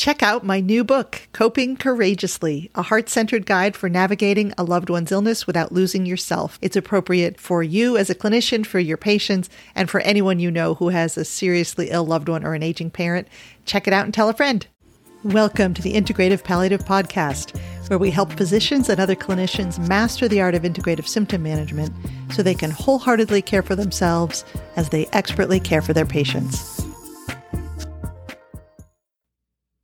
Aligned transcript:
Check 0.00 0.22
out 0.22 0.42
my 0.42 0.60
new 0.60 0.82
book, 0.82 1.28
Coping 1.34 1.76
Courageously, 1.76 2.70
a 2.74 2.80
heart 2.80 3.10
centered 3.10 3.44
guide 3.44 3.76
for 3.76 3.90
navigating 3.90 4.50
a 4.56 4.64
loved 4.64 4.88
one's 4.88 5.12
illness 5.12 5.46
without 5.46 5.72
losing 5.72 6.06
yourself. 6.06 6.58
It's 6.62 6.74
appropriate 6.74 7.38
for 7.38 7.62
you 7.62 7.98
as 7.98 8.08
a 8.08 8.14
clinician, 8.14 8.64
for 8.64 8.78
your 8.78 8.96
patients, 8.96 9.50
and 9.74 9.90
for 9.90 10.00
anyone 10.00 10.38
you 10.38 10.50
know 10.50 10.72
who 10.72 10.88
has 10.88 11.18
a 11.18 11.24
seriously 11.26 11.90
ill 11.90 12.06
loved 12.06 12.30
one 12.30 12.46
or 12.46 12.54
an 12.54 12.62
aging 12.62 12.90
parent. 12.90 13.28
Check 13.66 13.86
it 13.86 13.92
out 13.92 14.06
and 14.06 14.14
tell 14.14 14.30
a 14.30 14.32
friend. 14.32 14.66
Welcome 15.22 15.74
to 15.74 15.82
the 15.82 15.92
Integrative 15.92 16.44
Palliative 16.44 16.86
Podcast, 16.86 17.60
where 17.90 17.98
we 17.98 18.10
help 18.10 18.32
physicians 18.32 18.88
and 18.88 19.00
other 19.00 19.14
clinicians 19.14 19.86
master 19.86 20.28
the 20.28 20.40
art 20.40 20.54
of 20.54 20.62
integrative 20.62 21.08
symptom 21.08 21.42
management 21.42 21.92
so 22.32 22.42
they 22.42 22.54
can 22.54 22.70
wholeheartedly 22.70 23.42
care 23.42 23.62
for 23.62 23.76
themselves 23.76 24.46
as 24.76 24.88
they 24.88 25.08
expertly 25.08 25.60
care 25.60 25.82
for 25.82 25.92
their 25.92 26.06
patients. 26.06 26.79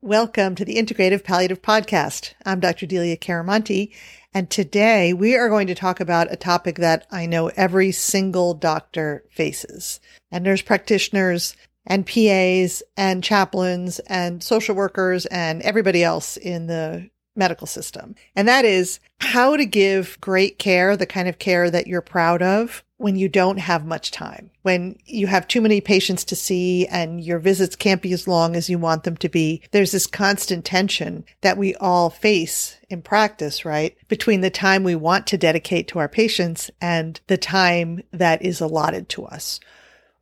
Welcome 0.06 0.54
to 0.54 0.64
the 0.64 0.76
Integrative 0.76 1.24
Palliative 1.24 1.62
Podcast. 1.62 2.34
I'm 2.44 2.60
Dr. 2.60 2.86
Delia 2.86 3.16
Chiaramonte, 3.16 3.92
and 4.32 4.48
today 4.48 5.12
we 5.12 5.34
are 5.34 5.48
going 5.48 5.66
to 5.66 5.74
talk 5.74 5.98
about 5.98 6.32
a 6.32 6.36
topic 6.36 6.76
that 6.76 7.08
I 7.10 7.26
know 7.26 7.48
every 7.56 7.90
single 7.90 8.54
doctor 8.54 9.24
faces, 9.32 9.98
and 10.30 10.44
nurse 10.44 10.62
practitioners 10.62 11.56
and 11.84 12.06
PAs 12.06 12.84
and 12.96 13.24
chaplains 13.24 13.98
and 13.98 14.44
social 14.44 14.76
workers 14.76 15.26
and 15.26 15.60
everybody 15.62 16.04
else 16.04 16.36
in 16.36 16.68
the 16.68 17.10
medical 17.34 17.66
system. 17.66 18.14
And 18.36 18.46
that 18.46 18.64
is 18.64 19.00
how 19.18 19.56
to 19.56 19.66
give 19.66 20.20
great 20.20 20.60
care, 20.60 20.96
the 20.96 21.06
kind 21.06 21.26
of 21.26 21.40
care 21.40 21.68
that 21.68 21.88
you're 21.88 22.00
proud 22.00 22.42
of 22.42 22.84
when 22.98 23.16
you 23.16 23.28
don't 23.28 23.58
have 23.58 23.84
much 23.84 24.10
time, 24.10 24.50
when 24.62 24.98
you 25.04 25.26
have 25.26 25.46
too 25.46 25.60
many 25.60 25.80
patients 25.80 26.24
to 26.24 26.36
see 26.36 26.86
and 26.86 27.22
your 27.22 27.38
visits 27.38 27.76
can't 27.76 28.00
be 28.00 28.12
as 28.12 28.26
long 28.26 28.56
as 28.56 28.70
you 28.70 28.78
want 28.78 29.04
them 29.04 29.16
to 29.18 29.28
be. 29.28 29.62
There's 29.70 29.92
this 29.92 30.06
constant 30.06 30.64
tension 30.64 31.24
that 31.42 31.58
we 31.58 31.74
all 31.74 32.08
face 32.08 32.78
in 32.88 33.02
practice, 33.02 33.64
right? 33.64 33.96
Between 34.08 34.40
the 34.40 34.50
time 34.50 34.82
we 34.82 34.94
want 34.94 35.26
to 35.28 35.36
dedicate 35.36 35.88
to 35.88 35.98
our 35.98 36.08
patients 36.08 36.70
and 36.80 37.20
the 37.26 37.36
time 37.36 38.02
that 38.12 38.42
is 38.42 38.60
allotted 38.60 39.08
to 39.10 39.26
us 39.26 39.60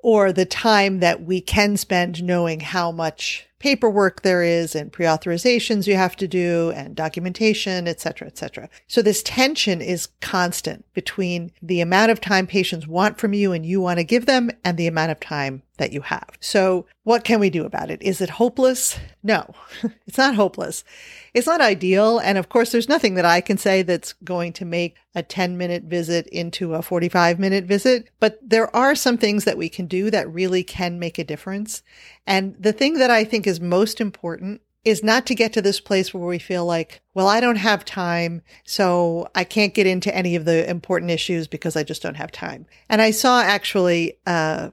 or 0.00 0.32
the 0.32 0.44
time 0.44 1.00
that 1.00 1.22
we 1.22 1.40
can 1.40 1.76
spend 1.76 2.22
knowing 2.22 2.60
how 2.60 2.92
much 2.92 3.46
paperwork 3.64 4.20
there 4.20 4.42
is 4.42 4.74
and 4.74 4.92
pre-authorizations 4.92 5.86
you 5.86 5.96
have 5.96 6.14
to 6.14 6.28
do 6.28 6.70
and 6.76 6.94
documentation, 6.94 7.88
et 7.88 7.98
cetera, 7.98 8.28
et 8.28 8.36
cetera. 8.36 8.68
So 8.88 9.00
this 9.00 9.22
tension 9.22 9.80
is 9.80 10.08
constant 10.20 10.84
between 10.92 11.50
the 11.62 11.80
amount 11.80 12.10
of 12.10 12.20
time 12.20 12.46
patients 12.46 12.86
want 12.86 13.16
from 13.16 13.32
you 13.32 13.52
and 13.52 13.64
you 13.64 13.80
want 13.80 14.00
to 14.00 14.04
give 14.04 14.26
them 14.26 14.50
and 14.66 14.76
the 14.76 14.86
amount 14.86 15.12
of 15.12 15.18
time 15.18 15.62
that 15.78 15.92
you 15.92 16.02
have. 16.02 16.28
So 16.40 16.86
what 17.02 17.24
can 17.24 17.40
we 17.40 17.50
do 17.50 17.64
about 17.64 17.90
it? 17.90 18.00
Is 18.02 18.20
it 18.20 18.30
hopeless? 18.30 18.98
No, 19.22 19.54
it's 20.06 20.18
not 20.18 20.36
hopeless. 20.36 20.84
It's 21.32 21.46
not 21.46 21.60
ideal. 21.60 22.18
And 22.18 22.38
of 22.38 22.48
course, 22.48 22.70
there's 22.70 22.88
nothing 22.88 23.14
that 23.14 23.24
I 23.24 23.40
can 23.40 23.58
say 23.58 23.82
that's 23.82 24.12
going 24.24 24.52
to 24.54 24.64
make 24.64 24.96
a 25.14 25.22
10 25.22 25.56
minute 25.56 25.84
visit 25.84 26.26
into 26.28 26.74
a 26.74 26.82
45 26.82 27.38
minute 27.38 27.64
visit, 27.64 28.08
but 28.20 28.38
there 28.42 28.74
are 28.74 28.94
some 28.94 29.18
things 29.18 29.44
that 29.44 29.58
we 29.58 29.68
can 29.68 29.86
do 29.86 30.10
that 30.10 30.32
really 30.32 30.62
can 30.62 30.98
make 30.98 31.18
a 31.18 31.24
difference. 31.24 31.82
And 32.26 32.54
the 32.58 32.72
thing 32.72 32.94
that 32.94 33.10
I 33.10 33.24
think 33.24 33.46
is 33.46 33.53
most 33.60 34.00
important 34.00 34.60
is 34.84 35.02
not 35.02 35.24
to 35.26 35.34
get 35.34 35.52
to 35.54 35.62
this 35.62 35.80
place 35.80 36.12
where 36.12 36.26
we 36.26 36.38
feel 36.38 36.64
like, 36.66 37.00
well, 37.14 37.26
I 37.26 37.40
don't 37.40 37.56
have 37.56 37.84
time, 37.84 38.42
so 38.64 39.28
I 39.34 39.44
can't 39.44 39.74
get 39.74 39.86
into 39.86 40.14
any 40.14 40.36
of 40.36 40.44
the 40.44 40.68
important 40.68 41.10
issues 41.10 41.46
because 41.46 41.74
I 41.74 41.82
just 41.82 42.02
don't 42.02 42.16
have 42.16 42.30
time. 42.30 42.66
And 42.88 43.00
I 43.00 43.10
saw 43.10 43.40
actually 43.40 44.18
uh, 44.26 44.70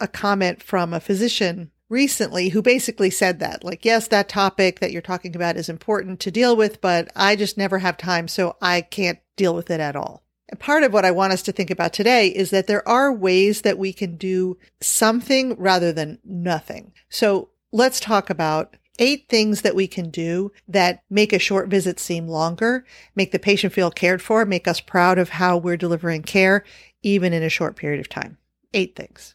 a 0.00 0.08
comment 0.08 0.62
from 0.62 0.94
a 0.94 1.00
physician 1.00 1.70
recently 1.90 2.50
who 2.50 2.62
basically 2.62 3.10
said 3.10 3.38
that, 3.40 3.62
like, 3.62 3.84
yes, 3.84 4.08
that 4.08 4.28
topic 4.28 4.80
that 4.80 4.92
you're 4.92 5.02
talking 5.02 5.36
about 5.36 5.56
is 5.56 5.68
important 5.68 6.20
to 6.20 6.30
deal 6.30 6.56
with, 6.56 6.80
but 6.80 7.10
I 7.14 7.36
just 7.36 7.58
never 7.58 7.80
have 7.80 7.98
time, 7.98 8.28
so 8.28 8.56
I 8.62 8.80
can't 8.80 9.18
deal 9.36 9.54
with 9.54 9.70
it 9.70 9.80
at 9.80 9.96
all. 9.96 10.22
And 10.48 10.58
part 10.58 10.84
of 10.84 10.92
what 10.92 11.04
I 11.04 11.10
want 11.10 11.32
us 11.32 11.42
to 11.42 11.52
think 11.52 11.70
about 11.70 11.92
today 11.92 12.28
is 12.28 12.50
that 12.50 12.66
there 12.66 12.86
are 12.88 13.12
ways 13.12 13.62
that 13.62 13.78
we 13.78 13.92
can 13.92 14.16
do 14.16 14.56
something 14.80 15.54
rather 15.56 15.92
than 15.92 16.18
nothing. 16.24 16.92
So 17.08 17.50
let's 17.72 18.00
talk 18.00 18.30
about 18.30 18.76
eight 18.98 19.28
things 19.28 19.62
that 19.62 19.74
we 19.74 19.86
can 19.86 20.10
do 20.10 20.52
that 20.68 21.02
make 21.08 21.32
a 21.32 21.38
short 21.38 21.68
visit 21.68 21.98
seem 21.98 22.28
longer, 22.28 22.84
make 23.14 23.32
the 23.32 23.38
patient 23.38 23.72
feel 23.72 23.90
cared 23.90 24.20
for, 24.20 24.44
make 24.44 24.68
us 24.68 24.80
proud 24.80 25.18
of 25.18 25.30
how 25.30 25.56
we're 25.56 25.76
delivering 25.76 26.22
care, 26.22 26.64
even 27.02 27.32
in 27.32 27.42
a 27.42 27.48
short 27.48 27.76
period 27.76 28.00
of 28.00 28.08
time. 28.08 28.36
Eight 28.74 28.94
things. 28.94 29.34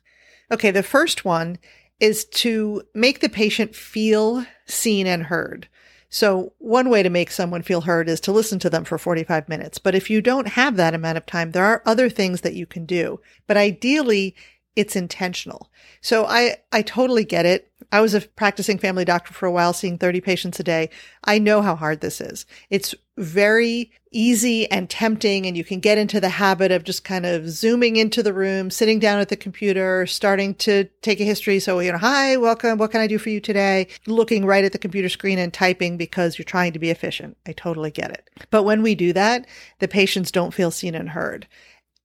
Okay, 0.52 0.72
the 0.72 0.84
first 0.84 1.26
one 1.26 1.58
is 2.00 2.26
to 2.26 2.84
make 2.94 3.22
the 3.22 3.30
patient 3.30 3.76
feel 3.76 4.46
seen 4.66 5.08
and 5.08 5.24
heard. 5.24 5.68
So 6.10 6.54
one 6.60 6.90
way 6.90 7.04
to 7.04 7.10
make 7.10 7.32
someone 7.32 7.62
feel 7.64 7.82
heard 7.82 8.08
is 8.08 8.22
to 8.22 8.32
listen 8.32 8.60
to 8.60 8.70
them 8.70 8.86
for 8.86 8.98
45 8.98 9.50
minutes. 9.50 9.80
But 9.80 9.96
if 9.96 10.10
you 10.10 10.22
don't 10.22 10.50
have 10.50 10.76
that 10.76 10.94
amount 10.94 11.18
of 11.18 11.26
time, 11.26 11.52
there 11.52 11.66
are 11.66 11.82
other 11.86 12.10
things 12.10 12.42
that 12.42 12.54
you 12.54 12.66
can 12.66 12.86
do. 12.86 13.20
But 13.48 13.58
ideally, 13.58 14.36
it's 14.76 14.96
intentional. 14.96 15.72
So 16.02 16.26
I, 16.26 16.58
I 16.72 16.84
totally 16.84 17.26
get 17.26 17.46
it. 17.46 17.72
I 17.92 18.02
was 18.02 18.14
a 18.14 18.22
practicing 18.22 18.78
family 18.78 19.06
doctor 19.06 19.34
for 19.34 19.46
a 19.46 19.52
while, 19.52 19.74
seeing 19.74 19.98
30 19.98 20.22
patients 20.22 20.60
a 20.60 20.64
day. 20.64 20.90
I 21.24 21.40
know 21.40 21.62
how 21.62 21.76
hard 21.76 22.02
this 22.02 22.20
is. 22.22 22.46
It's 22.70 22.96
very 23.18 23.92
easy 24.12 24.70
and 24.72 24.90
tempting, 24.90 25.46
and 25.46 25.56
you 25.56 25.64
can 25.64 25.80
get 25.80 25.98
into 25.98 26.20
the 26.20 26.30
habit 26.30 26.72
of 26.72 26.84
just 26.84 27.04
kind 27.04 27.26
of 27.26 27.50
zooming 27.50 27.96
into 27.96 28.22
the 28.22 28.34
room, 28.34 28.70
sitting 28.70 29.00
down 29.00 29.20
at 29.20 29.30
the 29.30 29.36
computer, 29.36 30.06
starting 30.06 30.54
to 30.56 30.86
take 31.02 31.20
a 31.20 31.26
history. 31.26 31.60
So, 31.60 31.80
you 31.80 31.92
know, 31.92 31.98
hi, 31.98 32.38
welcome. 32.38 32.78
What 32.78 32.92
can 32.92 33.02
I 33.02 33.08
do 33.08 33.18
for 33.18 33.30
you 33.30 33.40
today? 33.40 33.88
Looking 34.06 34.46
right 34.46 34.64
at 34.64 34.72
the 34.72 34.78
computer 34.78 35.10
screen 35.10 35.40
and 35.40 35.54
typing 35.54 35.98
because 35.98 36.38
you're 36.38 36.44
trying 36.44 36.74
to 36.74 36.80
be 36.80 36.90
efficient. 36.90 37.38
I 37.46 37.54
totally 37.54 37.92
get 37.92 38.12
it. 38.12 38.30
But 38.52 38.64
when 38.64 38.82
we 38.82 38.96
do 38.96 39.14
that, 39.14 39.48
the 39.80 39.88
patients 39.88 40.32
don't 40.32 40.54
feel 40.54 40.72
seen 40.72 40.96
and 40.96 41.10
heard. 41.10 41.48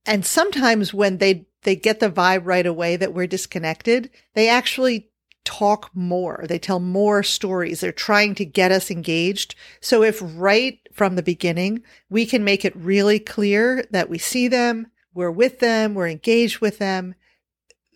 And 0.07 0.25
sometimes 0.25 0.95
when 0.95 1.19
they 1.19 1.47
they 1.63 1.77
get 1.77 2.01
the 2.01 2.11
vibe 2.11 2.47
right 2.47 2.67
away 2.67 2.97
that 2.97 3.13
we're 3.13 3.27
disconnected, 3.27 4.11
they 4.35 4.49
actually 4.49 5.10
talk 5.45 5.91
more. 5.95 6.45
They 6.49 6.59
tell 6.59 6.81
more 6.81 7.23
stories. 7.23 7.81
They're 7.81 7.93
trying 7.93 8.35
to 8.37 8.45
get 8.45 8.73
us 8.73 8.91
engaged. 8.91 9.55
So 9.81 10.03
if 10.03 10.21
right 10.23 10.79
from 10.93 11.17
the 11.17 11.23
beginning, 11.23 11.83
we 12.09 12.27
can 12.27 12.45
make 12.45 12.65
it 12.65 12.77
really 12.77 13.19
clear 13.19 13.85
that 13.91 14.11
we 14.11 14.19
see 14.19 14.49
them, 14.49 14.89
we're 15.15 15.31
with 15.31 15.59
them, 15.61 15.95
we're 15.95 16.09
engaged 16.09 16.61
with 16.61 16.79
them, 16.79 17.15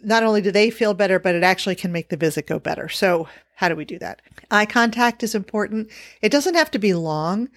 not 0.05 0.23
only 0.23 0.41
do 0.41 0.51
they 0.51 0.71
feel 0.71 0.95
better, 0.95 1.19
but 1.19 1.35
it 1.35 1.43
actually 1.43 1.75
can 1.75 1.93
make 1.93 2.11
the 2.11 2.17
visit 2.17 2.47
go 2.47 2.59
better. 2.59 2.89
So 2.89 3.29
how 3.57 3.69
do 3.69 3.77
we 3.77 3.85
do 3.85 3.99
that? 3.99 4.21
Eye 4.51 4.67
contact 4.67 5.23
is 5.23 5.35
important. 5.35 5.91
It 6.21 6.31
doesn't 6.31 6.55
have 6.55 6.71
to 6.73 6.79
be 6.79 6.95
long. 6.95 7.49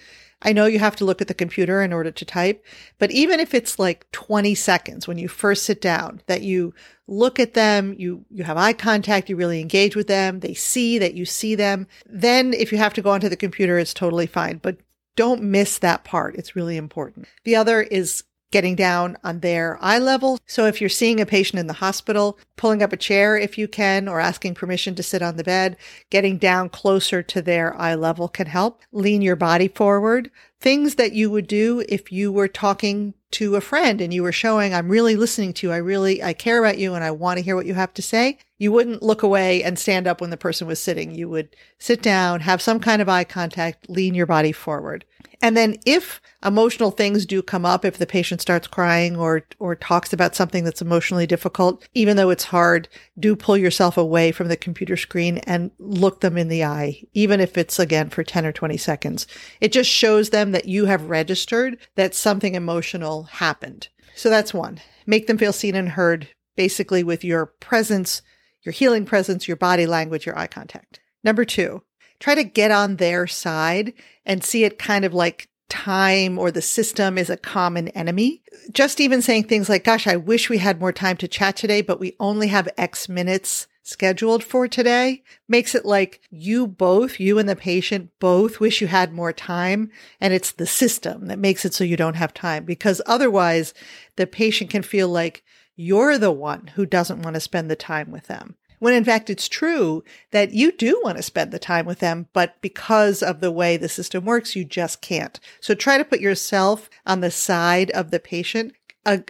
I 0.42 0.54
know 0.54 0.66
you 0.66 0.80
have 0.80 0.96
to 0.98 1.06
look 1.06 1.22
at 1.22 1.28
the 1.28 1.34
computer 1.34 1.82
in 1.82 1.92
order 1.92 2.12
to 2.12 2.26
type, 2.26 2.64
but 3.00 3.10
even 3.12 3.40
if 3.40 3.54
it's 3.54 3.80
like 3.80 4.10
20 4.12 4.54
seconds 4.54 5.08
when 5.08 5.18
you 5.18 5.28
first 5.28 5.64
sit 5.64 5.82
down, 5.82 6.22
that 6.28 6.44
you 6.44 6.76
look 7.08 7.40
at 7.40 7.56
them, 7.56 7.96
you, 7.98 8.26
you 8.30 8.44
have 8.44 8.58
eye 8.58 8.74
contact, 8.74 9.30
you 9.30 9.36
really 9.36 9.62
engage 9.62 9.96
with 9.96 10.08
them, 10.08 10.42
they 10.42 10.54
see 10.54 11.00
that 11.00 11.16
you 11.16 11.26
see 11.26 11.56
them. 11.56 11.88
Then 12.06 12.54
if 12.54 12.72
you 12.72 12.78
have 12.78 12.94
to 12.96 13.02
go 13.02 13.10
onto 13.12 13.30
the 13.30 13.36
computer, 13.36 13.80
it's 13.80 13.94
totally 13.94 14.28
fine, 14.28 14.58
but 14.58 14.78
don't 15.16 15.42
miss 15.42 15.80
that 15.80 16.04
part. 16.04 16.36
It's 16.36 16.56
really 16.56 16.78
important. 16.78 17.28
The 17.44 17.56
other 17.56 17.82
is 17.82 18.24
getting 18.52 18.76
down 18.76 19.18
on 19.24 19.40
their 19.40 19.78
eye 19.82 20.00
level. 20.00 20.40
So 20.46 20.66
if 20.66 20.80
you're 20.80 20.90
seeing 20.90 21.20
a 21.20 21.26
patient 21.26 21.60
in 21.60 21.68
the 21.68 21.74
hospital, 21.74 22.40
pulling 22.56 22.82
up 22.82 22.94
a 22.94 22.98
chair 22.98 23.38
if 23.38 23.58
you 23.58 23.68
can, 23.68 24.08
or 24.08 24.20
asking 24.20 24.56
permission 24.56 24.96
to 24.96 25.04
sit 25.04 25.22
on 25.22 25.38
the 25.38 25.44
bed, 25.44 25.78
getting 26.10 26.38
down 26.38 26.70
closer 26.70 27.22
to 27.24 27.42
their 27.42 27.76
eye 27.80 27.96
level 27.96 28.28
can 28.28 28.48
help. 28.48 28.82
Lean 28.92 29.22
your 29.22 29.36
body 29.36 29.68
forward. 29.68 30.32
Things 30.60 30.96
that 30.96 31.14
you 31.14 31.30
would 31.30 31.48
do 31.48 31.84
if 31.88 32.12
you 32.12 32.32
were 32.32 32.48
talking 32.48 33.14
to 33.32 33.56
a 33.56 33.62
friend 33.62 34.00
and 34.00 34.14
you 34.14 34.24
were 34.24 34.32
showing, 34.32 34.74
I'm 34.74 34.90
really 34.90 35.16
listening 35.16 35.54
to 35.54 35.68
you. 35.68 35.74
I 35.74 35.78
really, 35.78 36.24
I 36.24 36.34
care 36.34 36.60
about 36.60 36.78
you 36.78 36.94
and 36.94 37.04
I 37.04 37.12
want 37.12 37.38
to 37.38 37.44
hear 37.44 37.56
what 37.56 37.66
you 37.66 37.74
have 37.74 37.94
to 37.96 38.02
say. 38.02 38.38
You 38.58 38.72
wouldn't 38.72 39.04
look 39.04 39.22
away 39.22 39.64
and 39.64 39.78
stand 39.78 40.08
up 40.08 40.22
when 40.22 40.30
the 40.30 40.38
person 40.38 40.68
was 40.68 40.82
sitting. 40.82 41.14
You 41.14 41.30
would 41.30 41.56
sit 41.78 42.02
down, 42.02 42.42
have 42.42 42.62
some 42.62 42.80
kind 42.80 43.02
of 43.02 43.10
eye 43.10 43.26
contact, 43.26 43.90
lean 43.90 44.16
your 44.16 44.26
body 44.26 44.52
forward. 44.52 45.06
And 45.42 45.56
then 45.56 45.78
if 45.86 46.20
emotional 46.44 46.90
things 46.90 47.26
do 47.26 47.42
come 47.42 47.66
up, 47.66 47.86
if 47.86 47.98
the 47.98 48.08
patient 48.08 48.42
starts 48.42 48.68
crying 48.68 49.16
or, 49.16 49.44
or 49.60 49.76
talks 49.76 50.12
about 50.12 50.36
something 50.36 50.64
that's 50.64 50.82
emotionally 50.82 51.28
difficult, 51.28 51.88
even 51.94 52.18
though 52.18 52.32
it's 52.32 52.46
hard, 52.46 52.88
do 53.20 53.36
pull 53.36 53.56
yourself 53.56 53.98
away 53.98 54.32
from 54.32 54.48
the 54.48 54.58
computer 54.58 54.98
screen 54.98 55.38
and 55.40 55.70
look 55.78 56.22
them 56.22 56.38
in 56.38 56.48
the 56.48 56.64
eye, 56.64 57.04
even 57.14 57.40
if 57.40 57.58
it's 57.58 57.78
again 57.78 58.10
for 58.10 58.24
10 58.24 58.46
or 58.46 58.52
20 58.52 58.78
seconds. 58.78 59.28
It 59.62 59.72
just 59.72 59.90
shows 59.90 60.32
them 60.32 60.54
that 60.54 60.68
you 60.68 60.86
have 60.86 61.10
registered 61.10 61.78
that 61.96 62.16
something 62.16 62.56
emotional 62.56 63.17
happened. 63.24 63.90
So 64.16 64.30
that's 64.30 64.54
one. 64.54 64.80
Make 65.06 65.28
them 65.28 65.38
feel 65.38 65.54
seen 65.54 65.76
and 65.76 65.90
heard 65.90 66.28
basically 66.56 67.04
with 67.04 67.24
your 67.24 67.46
presence, 67.46 68.22
your 68.64 68.74
healing 68.74 69.06
presence, 69.06 69.48
your 69.48 69.58
body 69.58 69.86
language, 69.86 70.26
your 70.26 70.38
eye 70.38 70.48
contact. 70.48 71.00
Number 71.24 71.46
two, 71.46 71.84
try 72.20 72.36
to 72.36 72.44
get 72.44 72.72
on 72.72 72.96
their 72.96 73.28
side 73.28 73.94
and 74.26 74.44
see 74.44 74.64
it 74.64 74.80
kind 74.80 75.06
of 75.06 75.14
like 75.14 75.50
time 75.70 76.40
or 76.40 76.52
the 76.52 76.62
system 76.62 77.18
is 77.18 77.30
a 77.30 77.38
common 77.38 77.90
enemy. 77.90 78.42
Just 78.72 79.00
even 79.00 79.22
saying 79.22 79.44
things 79.44 79.70
like, 79.70 79.84
gosh, 79.84 80.08
I 80.08 80.16
wish 80.16 80.50
we 80.50 80.58
had 80.58 80.80
more 80.80 80.94
time 80.94 81.18
to 81.18 81.28
chat 81.28 81.56
today, 81.56 81.82
but 81.82 82.00
we 82.00 82.16
only 82.20 82.48
have 82.48 82.70
X 82.78 83.10
minutes 83.10 83.68
scheduled 83.88 84.44
for 84.44 84.68
today 84.68 85.24
makes 85.48 85.74
it 85.74 85.86
like 85.86 86.20
you 86.30 86.68
both, 86.68 87.20
you 87.20 87.40
and 87.40 87.48
the 87.48 87.56
patient 87.56 88.12
both 88.20 88.60
wish 88.60 88.82
you 88.82 88.88
had 88.88 89.14
more 89.14 89.32
time. 89.32 89.90
And 90.20 90.34
it's 90.34 90.52
the 90.52 90.68
system 90.68 91.28
that 91.28 91.40
makes 91.40 91.64
it 91.64 91.74
so 91.74 91.84
you 91.84 91.98
don't 91.98 92.16
have 92.16 92.34
time 92.34 92.66
because 92.66 93.02
otherwise 93.06 93.74
the 94.18 94.28
patient 94.28 94.70
can 94.70 94.84
feel 94.84 95.08
like 95.08 95.44
you're 95.76 96.18
the 96.18 96.32
one 96.32 96.68
who 96.76 96.86
doesn't 96.86 97.22
want 97.22 97.36
to 97.36 97.40
spend 97.40 97.72
the 97.72 97.76
time 97.76 98.12
with 98.12 98.28
them. 98.28 98.56
When 98.80 98.94
in 98.94 99.04
fact, 99.04 99.30
it's 99.30 99.48
true 99.48 100.04
that 100.32 100.52
you 100.52 100.72
do 100.72 101.02
want 101.04 101.18
to 101.18 101.24
spend 101.24 101.52
the 101.52 101.58
time 101.58 101.86
with 101.86 102.00
them, 102.00 102.28
but 102.34 102.62
because 102.62 103.24
of 103.24 103.40
the 103.40 103.52
way 103.52 103.76
the 103.76 103.90
system 103.90 104.26
works, 104.26 104.56
you 104.56 104.66
just 104.66 105.02
can't. 105.02 105.40
So 105.62 105.74
try 105.74 105.98
to 105.98 106.06
put 106.06 106.20
yourself 106.20 106.90
on 107.06 107.22
the 107.22 107.32
side 107.32 107.90
of 107.92 108.12
the 108.12 108.20
patient 108.20 108.74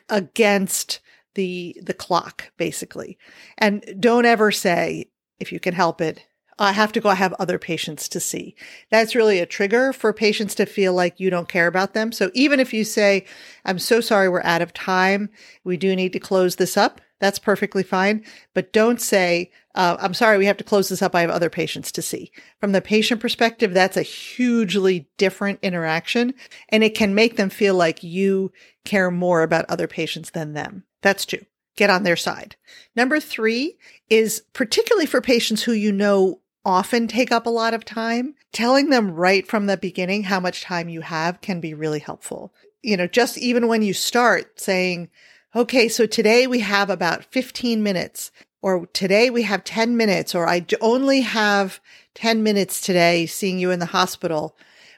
against 0.09 0.99
the, 1.37 1.79
the 1.81 1.93
clock, 1.93 2.51
basically. 2.57 3.17
And 3.57 3.85
don't 3.99 4.25
ever 4.25 4.51
say, 4.51 5.11
if 5.39 5.53
you 5.53 5.59
can 5.59 5.75
help 5.75 6.01
it, 6.01 6.25
I 6.59 6.71
have 6.71 6.91
to 6.93 6.99
go 6.99 7.09
I 7.09 7.15
have 7.15 7.33
other 7.33 7.59
patients 7.59 8.09
to 8.09 8.19
see. 8.19 8.55
That's 8.89 9.13
really 9.13 9.39
a 9.39 9.45
trigger 9.45 9.93
for 9.93 10.11
patients 10.11 10.55
to 10.55 10.65
feel 10.65 10.93
like 10.93 11.19
you 11.19 11.29
don't 11.29 11.47
care 11.47 11.67
about 11.67 11.93
them. 11.93 12.11
So 12.11 12.31
even 12.33 12.59
if 12.59 12.73
you 12.73 12.83
say, 12.83 13.25
I'm 13.63 13.77
so 13.77 14.01
sorry, 14.01 14.27
we're 14.27 14.41
out 14.41 14.63
of 14.63 14.73
time. 14.73 15.29
We 15.63 15.77
do 15.77 15.95
need 15.95 16.13
to 16.13 16.19
close 16.19 16.55
this 16.55 16.75
up. 16.75 16.99
That's 17.19 17.39
perfectly 17.39 17.83
fine. 17.83 18.23
But 18.53 18.71
don't 18.71 19.01
say, 19.01 19.51
uh, 19.75 19.97
I'm 19.99 20.13
sorry, 20.13 20.37
we 20.37 20.45
have 20.45 20.57
to 20.57 20.63
close 20.63 20.89
this 20.89 21.01
up. 21.01 21.15
I 21.15 21.21
have 21.21 21.29
other 21.29 21.49
patients 21.49 21.91
to 21.93 22.01
see. 22.01 22.31
From 22.59 22.71
the 22.71 22.81
patient 22.81 23.21
perspective, 23.21 23.73
that's 23.73 23.97
a 23.97 24.03
hugely 24.03 25.07
different 25.17 25.59
interaction 25.61 26.33
and 26.69 26.83
it 26.83 26.95
can 26.95 27.15
make 27.15 27.37
them 27.37 27.49
feel 27.49 27.75
like 27.75 28.03
you 28.03 28.51
care 28.85 29.11
more 29.11 29.41
about 29.41 29.65
other 29.69 29.87
patients 29.87 30.31
than 30.31 30.53
them. 30.53 30.83
That's 31.01 31.25
two. 31.25 31.45
Get 31.75 31.89
on 31.89 32.03
their 32.03 32.15
side. 32.15 32.55
Number 32.95 33.19
three 33.19 33.77
is 34.09 34.43
particularly 34.53 35.05
for 35.05 35.21
patients 35.21 35.63
who 35.63 35.73
you 35.73 35.91
know 35.91 36.39
often 36.65 37.07
take 37.07 37.31
up 37.31 37.45
a 37.45 37.51
lot 37.51 37.73
of 37.73 37.85
time, 37.85 38.35
telling 38.51 38.89
them 38.89 39.11
right 39.11 39.47
from 39.47 39.67
the 39.67 39.77
beginning 39.77 40.23
how 40.23 40.39
much 40.39 40.63
time 40.63 40.89
you 40.89 41.01
have 41.01 41.39
can 41.39 41.61
be 41.61 41.73
really 41.73 41.99
helpful. 41.99 42.53
You 42.81 42.97
know, 42.97 43.07
just 43.07 43.37
even 43.37 43.67
when 43.67 43.83
you 43.83 43.93
start 43.93 44.59
saying, 44.59 45.09
okay, 45.57 45.87
so 45.87 46.05
today 46.05 46.45
we 46.45 46.59
have 46.59 46.87
about 46.91 47.25
15 47.25 47.81
minutes, 47.81 48.31
or 48.61 48.85
today 48.93 49.31
we 49.31 49.41
have 49.41 49.63
10 49.63 49.97
minutes, 49.97 50.35
or 50.35 50.47
I 50.47 50.63
only 50.81 51.21
have 51.21 51.79
10 52.13 52.43
minutes 52.43 52.79
today 52.79 53.25
seeing 53.25 53.57
you 53.57 53.71
in 53.71 53.79
the 53.79 53.87
hospital. 53.87 54.55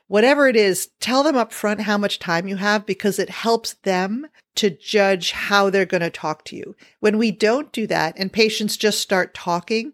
Whatever 0.08 0.50
it 0.50 0.58
is, 0.58 0.90
tell 1.00 1.24
them 1.24 1.38
up 1.38 1.54
front 1.54 1.82
how 1.82 1.98
much 1.98 2.20
time 2.20 2.46
you 2.46 2.58
have 2.58 2.86
because 2.86 3.20
it 3.20 3.30
helps 3.30 3.76
them 3.84 4.28
to 4.56 4.70
judge 4.70 5.32
how 5.32 5.70
they're 5.70 5.86
going 5.86 6.02
to 6.02 6.10
talk 6.10 6.44
to 6.46 6.58
you. 6.58 6.76
When 7.00 7.18
we 7.18 7.32
don't 7.32 7.72
do 7.72 7.88
that 7.88 8.16
and 8.18 8.34
patients 8.34 8.76
just 8.76 9.00
start 9.00 9.34
talking, 9.34 9.94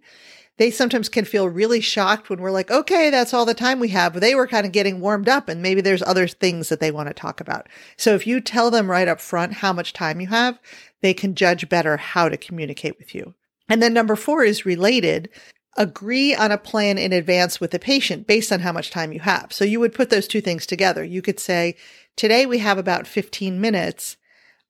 they 0.58 0.72
sometimes 0.72 1.10
can 1.10 1.26
feel 1.26 1.50
really 1.50 1.82
shocked 1.82 2.30
when 2.30 2.40
we're 2.40 2.52
like, 2.52 2.72
okay, 2.72 3.10
that's 3.10 3.34
all 3.34 3.46
the 3.46 3.54
time 3.54 3.80
we 3.80 3.90
have. 3.90 4.20
They 4.20 4.36
were 4.36 4.48
kind 4.48 4.66
of 4.66 4.72
getting 4.72 5.02
warmed 5.02 5.28
up 5.28 5.50
and 5.50 5.62
maybe 5.62 5.82
there's 5.82 6.02
other 6.02 6.28
things 6.28 6.70
that 6.70 6.80
they 6.80 6.92
want 6.92 7.08
to 7.08 7.14
talk 7.14 7.42
about. 7.42 7.68
So 7.98 8.16
if 8.16 8.26
you 8.26 8.40
tell 8.40 8.72
them 8.72 8.90
right 8.90 9.08
up 9.08 9.20
front 9.20 9.54
how 9.54 9.74
much 9.74 9.92
time 9.92 10.22
you 10.22 10.28
have, 10.28 10.60
they 11.02 11.14
can 11.14 11.36
judge 11.36 11.68
better 11.68 11.98
how 11.98 12.30
to 12.30 12.38
communicate 12.38 12.98
with 12.98 13.14
you. 13.14 13.34
And 13.68 13.82
then 13.82 13.94
number 13.94 14.16
four 14.16 14.44
is 14.44 14.66
related. 14.66 15.30
Agree 15.78 16.34
on 16.34 16.52
a 16.52 16.58
plan 16.58 16.98
in 16.98 17.12
advance 17.12 17.60
with 17.60 17.72
the 17.72 17.80
patient 17.80 18.26
based 18.26 18.52
on 18.52 18.62
how 18.62 18.72
much 18.72 18.92
time 18.92 19.12
you 19.12 19.20
have. 19.20 19.52
So 19.52 19.66
you 19.66 19.82
would 19.82 19.94
put 19.94 20.10
those 20.10 20.28
two 20.28 20.40
things 20.40 20.66
together. 20.66 21.04
You 21.04 21.22
could 21.22 21.40
say, 21.40 21.76
today 22.16 22.46
we 22.46 22.60
have 22.60 22.78
about 22.78 23.08
15 23.08 23.60
minutes. 23.60 24.16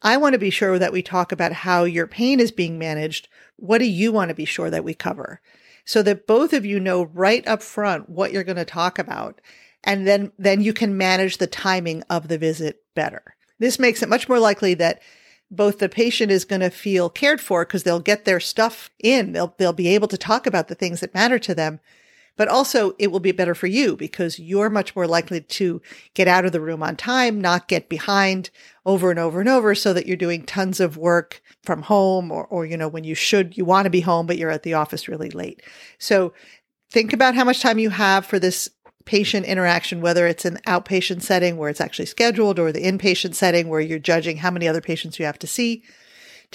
I 0.02 0.18
want 0.18 0.34
to 0.34 0.40
be 0.40 0.50
sure 0.50 0.80
that 0.80 0.94
we 0.94 1.04
talk 1.04 1.32
about 1.32 1.52
how 1.52 1.84
your 1.84 2.08
pain 2.08 2.40
is 2.40 2.52
being 2.52 2.80
managed. 2.80 3.28
What 3.58 3.78
do 3.78 3.86
you 3.86 4.12
want 4.12 4.30
to 4.30 4.36
be 4.36 4.46
sure 4.46 4.72
that 4.72 4.84
we 4.84 4.96
cover? 4.96 5.42
So 5.86 6.02
that 6.02 6.28
both 6.28 6.52
of 6.52 6.66
you 6.66 6.80
know 6.80 7.04
right 7.04 7.48
up 7.48 7.62
front 7.62 8.10
what 8.10 8.34
you're 8.34 8.44
going 8.44 8.56
to 8.58 8.66
talk 8.66 9.00
about. 9.00 9.40
And 9.84 10.08
then, 10.08 10.32
then 10.40 10.62
you 10.62 10.74
can 10.74 10.98
manage 10.98 11.38
the 11.38 11.48
timing 11.48 12.04
of 12.10 12.28
the 12.28 12.40
visit 12.40 12.84
better. 12.96 13.36
This 13.60 13.78
makes 13.78 14.02
it 14.02 14.10
much 14.10 14.28
more 14.28 14.40
likely 14.40 14.74
that 14.74 15.02
both 15.52 15.78
the 15.78 15.88
patient 15.88 16.32
is 16.32 16.44
going 16.44 16.62
to 16.62 16.72
feel 16.72 17.10
cared 17.10 17.40
for 17.40 17.64
because 17.64 17.84
they'll 17.84 18.00
get 18.00 18.26
their 18.26 18.40
stuff 18.40 18.90
in. 19.00 19.32
They'll, 19.32 19.54
they'll 19.58 19.74
be 19.74 19.90
able 19.90 20.08
to 20.08 20.18
talk 20.18 20.48
about 20.48 20.68
the 20.68 20.76
things 20.76 21.02
that 21.02 21.14
matter 21.14 21.38
to 21.40 21.54
them 21.54 21.80
but 22.38 22.48
also 22.48 22.94
it 23.00 23.12
will 23.12 23.20
be 23.20 23.32
better 23.32 23.56
for 23.56 23.68
you 23.68 23.96
because 23.96 24.40
you're 24.40 24.70
much 24.70 24.96
more 24.96 25.08
likely 25.08 25.42
to 25.42 25.82
get 26.14 26.28
out 26.28 26.46
of 26.46 26.52
the 26.52 26.62
room 26.62 26.84
on 26.84 26.96
time, 26.96 27.40
not 27.40 27.68
get 27.68 27.90
behind 27.90 28.50
over 28.86 29.10
and 29.10 29.20
over 29.20 29.40
and 29.40 29.50
over 29.50 29.74
so 29.76 29.94
that 29.94 30.06
you're 30.06 30.18
doing 30.18 30.44
tons 30.44 30.80
of 30.80 30.98
work 30.98 31.42
from 31.64 31.84
home 31.84 32.32
or, 32.32 32.46
or, 32.48 32.66
you 32.66 32.78
know, 32.78 32.88
when 32.88 33.04
you 33.04 33.16
should, 33.16 33.58
you 33.58 33.66
want 33.66 33.86
to 33.86 33.90
be 33.90 34.02
home, 34.02 34.28
but 34.28 34.38
you're 34.38 34.52
at 34.52 34.64
the 34.64 34.74
office 34.74 35.08
really 35.08 35.30
late. 35.30 35.62
So 35.98 36.34
think 36.92 37.14
about 37.14 37.36
how 37.36 37.44
much 37.44 37.62
time 37.62 37.80
you 37.80 37.90
have 37.90 38.26
for 38.26 38.40
this 38.40 38.70
patient 39.06 39.46
interaction, 39.46 40.02
whether 40.02 40.28
it's 40.28 40.46
an 40.46 40.58
outpatient 40.68 41.22
setting 41.22 41.58
where 41.58 41.70
it's 41.70 41.82
actually 41.82 42.08
scheduled 42.08 42.60
or 42.60 42.72
the 42.72 42.84
inpatient 42.84 43.36
setting 43.36 43.70
where 43.70 43.80
you're 43.80 44.00
judging 44.00 44.38
how 44.38 44.52
many 44.52 44.68
other 44.68 44.82
patients 44.82 45.20
you 45.20 45.26
have 45.26 45.40
to 45.40 45.48
see. 45.48 45.84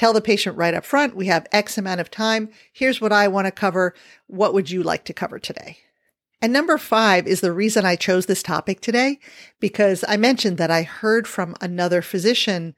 Tell 0.00 0.14
the 0.14 0.22
patient 0.22 0.56
right 0.56 0.72
up 0.72 0.86
front, 0.86 1.14
we 1.14 1.26
have 1.26 1.46
X 1.52 1.76
amount 1.76 2.00
of 2.00 2.10
time. 2.10 2.48
Here's 2.72 3.02
what 3.02 3.12
I 3.12 3.28
want 3.28 3.44
to 3.48 3.50
cover. 3.50 3.92
What 4.28 4.54
would 4.54 4.70
you 4.70 4.82
like 4.82 5.04
to 5.04 5.12
cover 5.12 5.38
today? 5.38 5.76
And 6.40 6.54
number 6.54 6.78
five 6.78 7.26
is 7.26 7.42
the 7.42 7.52
reason 7.52 7.84
I 7.84 7.96
chose 7.96 8.24
this 8.24 8.42
topic 8.42 8.80
today, 8.80 9.18
because 9.60 10.02
I 10.08 10.16
mentioned 10.16 10.56
that 10.56 10.70
I 10.70 10.84
heard 10.84 11.28
from 11.28 11.54
another 11.60 12.00
physician. 12.00 12.74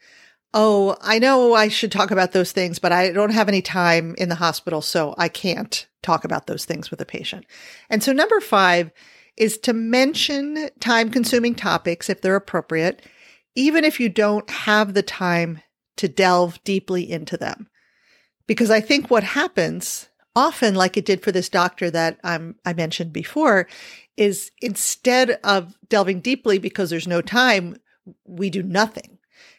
Oh, 0.52 0.96
I 1.00 1.20
know 1.20 1.54
I 1.54 1.68
should 1.68 1.92
talk 1.92 2.10
about 2.10 2.32
those 2.32 2.50
things, 2.50 2.80
but 2.80 2.90
I 2.90 3.12
don't 3.12 3.30
have 3.30 3.46
any 3.46 3.62
time 3.62 4.16
in 4.18 4.28
the 4.28 4.34
hospital, 4.34 4.82
so 4.82 5.14
I 5.16 5.28
can't 5.28 5.86
talk 6.02 6.24
about 6.24 6.48
those 6.48 6.64
things 6.64 6.90
with 6.90 7.00
a 7.00 7.06
patient. 7.06 7.46
And 7.88 8.02
so 8.02 8.12
number 8.12 8.40
five 8.40 8.90
is 9.36 9.58
to 9.58 9.72
mention 9.72 10.70
time 10.80 11.08
consuming 11.08 11.54
topics 11.54 12.10
if 12.10 12.20
they're 12.20 12.34
appropriate, 12.34 13.06
even 13.54 13.84
if 13.84 14.00
you 14.00 14.08
don't 14.08 14.50
have 14.50 14.94
the 14.94 15.04
time 15.04 15.60
to 16.02 16.08
delve 16.08 16.58
deeply 16.64 17.08
into 17.08 17.36
them. 17.36 17.68
Because 18.48 18.72
I 18.72 18.80
think 18.80 19.08
what 19.08 19.22
happens 19.22 20.08
often, 20.34 20.74
like 20.74 20.96
it 20.96 21.04
did 21.04 21.22
for 21.22 21.30
this 21.30 21.48
doctor 21.48 21.92
that 21.92 22.18
um, 22.24 22.56
I 22.64 22.72
mentioned 22.72 23.12
before, 23.12 23.68
is 24.16 24.50
instead 24.60 25.38
of 25.44 25.76
delving 25.88 26.18
deeply 26.18 26.58
because 26.58 26.90
there's 26.90 27.06
no 27.06 27.22
time, 27.22 27.76
we 28.24 28.50
do 28.50 28.64
nothing. 28.64 29.18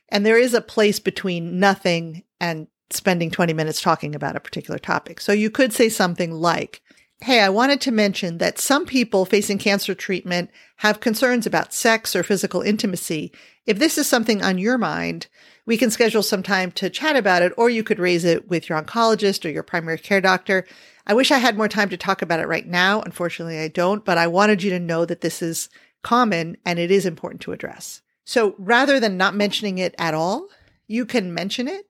And 0.09 0.25
there 0.25 0.37
is 0.37 0.53
a 0.53 0.59
place 0.59 0.99
between 0.99 1.61
nothing 1.61 2.23
and 2.41 2.67
spending 2.89 3.31
20 3.31 3.53
minutes 3.53 3.81
talking 3.81 4.13
about 4.13 4.35
a 4.35 4.41
particular 4.41 4.77
topic. 4.77 5.21
So 5.21 5.31
you 5.31 5.49
could 5.49 5.71
say 5.71 5.87
something 5.87 6.29
like, 6.29 6.81
Hey, 7.21 7.39
I 7.39 7.47
wanted 7.47 7.79
to 7.81 7.91
mention 7.91 8.39
that 8.39 8.59
some 8.59 8.85
people 8.85 9.23
facing 9.23 9.59
cancer 9.59 9.95
treatment 9.95 10.51
have 10.77 10.99
concerns 10.99 11.45
about 11.45 11.73
sex 11.73 12.17
or 12.17 12.21
physical 12.21 12.61
intimacy. 12.61 13.31
If 13.65 13.79
this 13.79 13.97
is 13.97 14.07
something 14.07 14.43
on 14.43 14.57
your 14.57 14.77
mind, 14.77 15.27
we 15.65 15.77
can 15.77 15.91
schedule 15.91 16.23
some 16.23 16.43
time 16.43 16.71
to 16.73 16.89
chat 16.89 17.15
about 17.15 17.41
it, 17.41 17.53
or 17.57 17.69
you 17.69 17.83
could 17.83 17.99
raise 17.99 18.25
it 18.25 18.49
with 18.49 18.67
your 18.67 18.81
oncologist 18.81 19.45
or 19.45 19.49
your 19.49 19.63
primary 19.63 19.97
care 19.97 20.21
doctor. 20.21 20.65
I 21.07 21.13
wish 21.13 21.31
I 21.31 21.37
had 21.37 21.57
more 21.57 21.69
time 21.69 21.89
to 21.89 21.97
talk 21.97 22.21
about 22.21 22.39
it 22.39 22.47
right 22.47 22.67
now. 22.67 23.01
Unfortunately, 23.01 23.59
I 23.59 23.67
don't, 23.67 24.03
but 24.03 24.17
I 24.17 24.27
wanted 24.27 24.63
you 24.63 24.69
to 24.71 24.79
know 24.79 25.05
that 25.05 25.21
this 25.21 25.41
is 25.41 25.69
common 26.01 26.57
and 26.65 26.79
it 26.79 26.91
is 26.91 27.05
important 27.05 27.41
to 27.41 27.53
address. 27.53 28.01
So 28.25 28.55
rather 28.57 28.99
than 28.99 29.17
not 29.17 29.35
mentioning 29.35 29.77
it 29.77 29.95
at 29.97 30.13
all, 30.13 30.47
you 30.87 31.05
can 31.05 31.33
mention 31.33 31.67
it, 31.67 31.87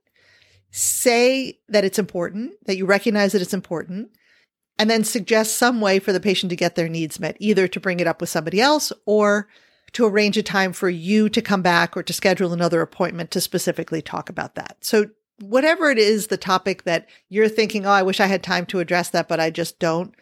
say 0.72 1.60
that 1.68 1.84
it's 1.84 2.00
important, 2.00 2.53
that 2.65 2.77
you 2.77 2.86
recognize 2.86 3.34
that 3.34 3.42
it's 3.42 3.53
important, 3.53 4.10
and 4.80 4.89
then 4.89 5.03
suggest 5.03 5.58
some 5.58 5.82
way 5.82 6.00
for 6.00 6.12
the 6.12 6.20
patient 6.20 6.50
to 6.50 6.56
get 6.56 6.75
their 6.75 6.89
needs 6.89 7.20
met, 7.20 7.38
either 7.39 7.68
to 7.68 7.80
bring 7.80 8.00
it 8.00 8.08
up 8.08 8.22
with 8.22 8.30
somebody 8.30 8.60
else 8.60 8.92
or 9.06 9.48
to 9.94 10.06
arrange 10.06 10.38
a 10.38 10.44
time 10.44 10.74
for 10.74 10.90
you 10.90 11.30
to 11.30 11.42
come 11.42 11.62
back 11.62 11.96
or 11.96 12.04
to 12.04 12.14
schedule 12.14 12.52
another 12.52 12.82
appointment 12.82 13.32
to 13.32 13.42
specifically 13.42 14.02
talk 14.02 14.30
about 14.30 14.56
that. 14.56 14.78
So 14.82 15.06
whatever 15.40 15.90
it 15.90 15.98
is, 15.98 16.28
the 16.28 16.38
topic 16.38 16.84
that 16.84 17.08
you're 17.30 17.50
thinking, 17.50 17.86
oh, 17.86 17.92
I 17.92 18.04
wish 18.04 18.20
I 18.20 18.28
had 18.28 18.44
time 18.44 18.66
to 18.68 18.80
address 18.80 19.10
that, 19.10 19.28
but 19.28 19.40
I 19.40 19.50
just 19.50 19.80
don't. 19.80 20.14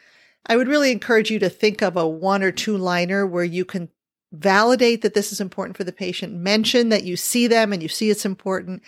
I 0.46 0.58
would 0.58 0.68
really 0.68 0.92
encourage 0.92 1.32
you 1.32 1.40
to 1.40 1.50
think 1.50 1.82
of 1.82 1.96
a 1.96 2.08
one 2.08 2.44
or 2.44 2.52
two 2.52 2.78
liner 2.78 3.26
where 3.26 3.44
you 3.44 3.64
can 3.64 3.90
validate 4.32 5.02
that 5.02 5.14
this 5.14 5.32
is 5.32 5.42
important 5.42 5.78
for 5.78 5.84
the 5.84 5.92
patient, 5.92 6.34
mention 6.34 6.90
that 6.90 7.04
you 7.04 7.16
see 7.16 7.48
them 7.48 7.74
and 7.74 7.84
you 7.84 7.90
see 7.90 8.10
it's 8.10 8.26
important, 8.26 8.82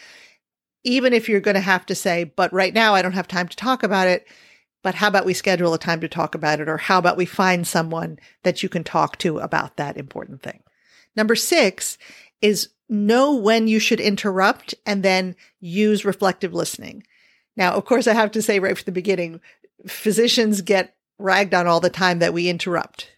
even 0.84 1.13
if 1.13 1.30
you're 1.30 1.40
going 1.40 1.56
to 1.56 1.62
have 1.62 1.86
to 1.86 1.96
say, 1.96 2.24
but 2.24 2.52
right 2.52 2.74
now 2.74 2.94
I 2.94 3.02
don't 3.02 3.12
have 3.13 3.28
time 3.28 3.48
to 3.48 3.56
talk 3.56 3.84
about 3.84 4.08
it. 4.08 4.28
But 4.82 4.96
how 4.96 5.08
about 5.08 5.25
we 5.25 5.34
schedule 5.34 5.74
a 5.74 5.80
time 5.80 6.02
to 6.02 6.10
talk 6.10 6.36
about 6.36 6.60
it? 6.60 6.68
Or 6.68 6.78
how 6.78 6.98
about 7.00 7.16
we 7.16 7.25
find 7.25 7.66
someone 7.66 8.20
that 8.44 8.62
you 8.63 8.68
can 8.68 8.84
talk 8.84 9.18
to 9.20 9.40
about 9.40 9.78
that 9.78 9.96
important 9.96 10.42
thing? 10.42 10.62
Number 11.15 11.36
six 11.36 11.98
is 12.41 12.70
know 12.89 13.36
when 13.36 13.67
you 13.67 13.79
should 13.79 14.00
interrupt 14.00 14.75
and 14.86 15.03
then 15.03 15.36
use 15.60 16.05
reflective 16.05 16.53
listening. 16.53 17.03
Now, 17.55 17.74
of 17.74 17.86
course, 17.86 18.08
I 18.08 18.13
have 18.13 18.32
to 18.32 18.41
say 18.41 18.60
right 18.60 18.77
from 18.77 18.86
the 18.86 18.91
beginning, 18.91 19.41
physicians 19.88 20.62
get 20.62 20.96
ragged 21.20 21.53
on 21.53 21.67
all 21.67 21.79
the 21.79 21.89
time 21.89 22.20
that 22.20 22.34
we 22.34 22.50
interrupt. 22.50 23.10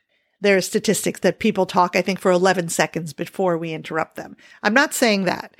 There 0.42 0.58
are 0.58 0.62
statistics 0.62 1.22
that 1.22 1.40
people 1.40 1.66
talk, 1.66 1.96
I 1.96 2.02
think, 2.02 2.20
for 2.20 2.32
11 2.32 2.70
seconds 2.70 3.14
before 3.14 3.58
we 3.58 3.74
interrupt 3.74 4.16
them. 4.16 4.36
I'm 4.62 4.74
not 4.74 4.94
saying 4.94 5.26
that. 5.26 5.56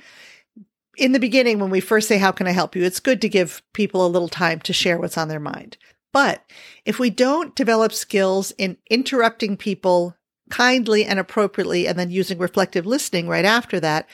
In 0.96 1.12
the 1.12 1.18
beginning, 1.18 1.58
when 1.58 1.70
we 1.70 1.80
first 1.80 2.08
say, 2.08 2.18
How 2.18 2.32
can 2.32 2.46
I 2.46 2.52
help 2.52 2.76
you? 2.76 2.84
It's 2.84 3.00
good 3.00 3.20
to 3.22 3.28
give 3.28 3.62
people 3.72 4.06
a 4.06 4.08
little 4.08 4.28
time 4.28 4.60
to 4.60 4.72
share 4.72 4.98
what's 4.98 5.18
on 5.18 5.28
their 5.28 5.40
mind. 5.40 5.76
But 6.12 6.44
if 6.84 6.98
we 6.98 7.10
don't 7.10 7.54
develop 7.54 7.92
skills 7.92 8.52
in 8.56 8.78
interrupting 8.88 9.56
people 9.56 10.16
kindly 10.50 11.04
and 11.04 11.18
appropriately 11.18 11.86
and 11.86 11.98
then 11.98 12.10
using 12.10 12.38
reflective 12.38 12.86
listening 12.86 13.28
right 13.28 13.44
after 13.44 13.80
that, 13.80 14.08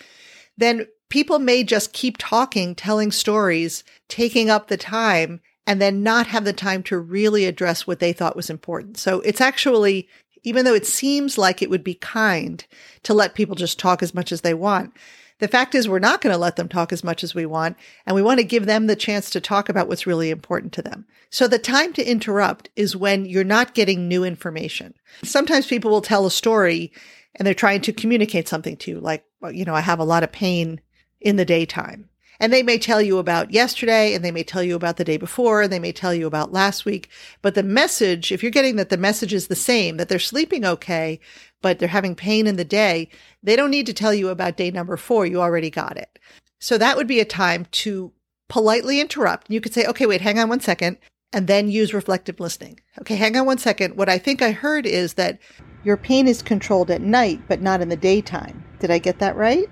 then 0.57 0.87
people 1.09 1.39
may 1.39 1.63
just 1.63 1.93
keep 1.93 2.17
talking, 2.19 2.75
telling 2.75 3.11
stories, 3.11 3.85
taking 4.09 4.49
up 4.49 4.69
the 4.69 4.77
time 4.77 5.41
and 5.67 5.81
then 5.81 6.03
not 6.03 6.27
have 6.27 6.45
the 6.45 6.53
time 6.53 6.83
to 6.83 6.99
really 6.99 7.45
address 7.45 7.87
what 7.87 8.01
they 8.01 8.13
thought 8.13 8.37
was 8.37 8.51
important. 8.51 8.97
So 8.97 9.21
it's 9.21 9.41
actually, 9.41 10.09
even 10.43 10.65
though 10.65 10.75
it 10.75 10.87
seems 10.87 11.39
like 11.39 11.63
it 11.63 11.71
would 11.71 11.85
be 11.85 11.95
kind 11.95 12.65
to 13.05 13.15
let 13.15 13.35
people 13.35 13.55
just 13.55 13.79
talk 13.79 14.03
as 14.03 14.15
much 14.15 14.33
as 14.33 14.41
they 14.41 14.55
want, 14.55 14.93
the 15.39 15.49
fact 15.49 15.75
is 15.75 15.89
we're 15.89 15.99
not 15.99 16.21
going 16.21 16.33
to 16.33 16.39
let 16.39 16.57
them 16.57 16.69
talk 16.69 16.93
as 16.93 17.03
much 17.03 17.25
as 17.25 17.35
we 17.35 17.47
want, 17.47 17.77
and 18.07 18.15
we 18.15 18.23
want 18.23 18.39
to 18.39 18.45
give 18.45 18.67
them 18.67 18.87
the 18.87 18.97
chance 18.97 19.31
to 19.31 19.41
talk 19.41 19.69
about 19.69 19.89
what's 19.89 20.07
really 20.07 20.31
important 20.31 20.73
to 20.75 20.83
them. 20.83 21.07
So 21.31 21.49
the 21.49 21.59
time 21.59 21.93
to 21.95 22.05
interrupt 22.05 22.69
is 22.77 22.97
when 22.97 23.25
you're 23.25 23.45
not 23.45 23.75
getting 23.75 24.07
new 24.07 24.25
information. 24.25 24.95
Sometimes 25.25 25.67
people 25.67 25.91
will 25.91 26.03
tell 26.03 26.27
a 26.27 26.31
story 26.31 26.93
and 27.35 27.47
they're 27.47 27.55
trying 27.55 27.81
to 27.83 27.93
communicate 27.93 28.47
something 28.49 28.77
to 28.77 28.91
you, 28.91 29.01
like, 29.01 29.25
you 29.51 29.65
know, 29.65 29.75
I 29.75 29.81
have 29.81 29.99
a 29.99 30.05
lot 30.05 30.23
of 30.23 30.33
pain 30.33 30.81
in 31.21 31.37
the 31.37 31.45
daytime. 31.45 32.09
And 32.41 32.53
they 32.53 32.63
may 32.63 32.79
tell 32.79 33.01
you 33.01 33.19
about 33.19 33.53
yesterday 33.53 34.15
and 34.15 34.25
they 34.25 34.31
may 34.31 34.43
tell 34.43 34.63
you 34.63 34.75
about 34.75 34.97
the 34.97 35.05
day 35.05 35.17
before 35.17 35.63
and 35.63 35.73
they 35.73 35.79
may 35.79 35.93
tell 35.93 36.15
you 36.15 36.27
about 36.27 36.53
last 36.53 36.85
week. 36.85 37.09
But 37.41 37.55
the 37.55 37.63
message, 37.63 38.33
if 38.33 38.43
you're 38.43 38.51
getting 38.51 38.77
that 38.77 38.89
the 38.89 38.97
message 38.97 39.33
is 39.33 39.47
the 39.47 39.55
same, 39.55 39.97
that 39.97 40.09
they're 40.09 40.19
sleeping 40.19 40.65
okay, 40.65 41.21
but 41.61 41.79
they're 41.79 41.89
having 41.89 42.15
pain 42.15 42.47
in 42.47 42.57
the 42.57 42.65
day, 42.65 43.09
they 43.43 43.57
don't 43.57 43.71
need 43.71 43.87
to 43.87 43.93
tell 43.93 44.13
you 44.13 44.29
about 44.29 44.57
day 44.57 44.71
number 44.71 44.97
four. 44.97 45.25
You 45.27 45.41
already 45.41 45.71
got 45.71 45.97
it. 45.97 46.19
So 46.61 46.79
that 46.79 46.97
would 46.97 47.07
be 47.07 47.21
a 47.21 47.25
time 47.25 47.67
to 47.73 48.13
politely 48.49 49.01
interrupt. 49.01 49.51
You 49.51 49.61
could 49.61 49.73
say, 49.73 49.87
okay, 49.87 50.07
wait, 50.07 50.21
hang 50.21 50.39
on 50.39 50.49
one 50.49 50.61
second, 50.61 50.99
and 51.33 51.47
then 51.47 51.71
use 51.71 51.95
reflective 51.95 52.39
listening. 52.39 52.81
Okay, 53.01 53.17
hang 53.17 53.37
on 53.37 53.47
one 53.47 53.59
second. 53.59 53.97
What 53.97 54.09
I 54.09 54.19
think 54.19 54.43
I 54.43 54.53
heard 54.53 54.87
is 54.87 55.15
that 55.15 55.39
your 55.85 55.97
pain 55.97 56.29
is 56.29 56.43
controlled 56.43 56.91
at 56.91 57.01
night, 57.01 57.41
but 57.49 57.63
not 57.63 57.81
in 57.81 57.89
the 57.89 57.97
daytime. 57.97 58.63
Did 58.79 58.91
I 58.91 58.99
get 58.99 59.19
that 59.21 59.37
right? 59.37 59.69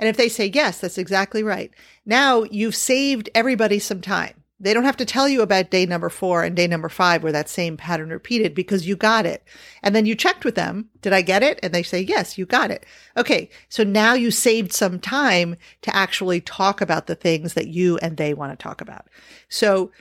And 0.00 0.08
if 0.08 0.16
they 0.16 0.30
say, 0.30 0.50
yes, 0.52 0.80
that's 0.80 0.98
exactly 0.98 1.42
right. 1.44 1.70
Now 2.06 2.44
you've 2.44 2.74
saved 2.74 3.28
everybody 3.34 3.78
some 3.78 4.00
time. 4.00 4.34
They 4.58 4.74
don't 4.74 4.84
have 4.84 4.96
to 4.96 5.04
tell 5.06 5.28
you 5.28 5.42
about 5.42 5.70
day 5.70 5.86
number 5.86 6.08
four 6.08 6.42
and 6.42 6.56
day 6.56 6.66
number 6.66 6.88
five 6.88 7.22
where 7.22 7.32
that 7.32 7.48
same 7.48 7.76
pattern 7.76 8.10
repeated 8.10 8.54
because 8.54 8.86
you 8.86 8.96
got 8.96 9.24
it. 9.26 9.44
And 9.82 9.94
then 9.94 10.06
you 10.06 10.14
checked 10.14 10.44
with 10.44 10.54
them. 10.54 10.88
Did 11.02 11.12
I 11.12 11.22
get 11.22 11.42
it? 11.42 11.60
And 11.62 11.72
they 11.72 11.82
say, 11.82 12.00
yes, 12.00 12.36
you 12.36 12.46
got 12.46 12.70
it. 12.70 12.84
Okay. 13.16 13.50
So 13.68 13.84
now 13.84 14.14
you 14.14 14.30
saved 14.30 14.72
some 14.72 14.98
time 14.98 15.56
to 15.82 15.94
actually 15.94 16.40
talk 16.40 16.80
about 16.80 17.06
the 17.06 17.14
things 17.14 17.54
that 17.54 17.68
you 17.68 17.98
and 17.98 18.16
they 18.16 18.34
want 18.34 18.58
to 18.58 18.62
talk 18.62 18.80
about. 18.80 19.06
So 19.48 19.92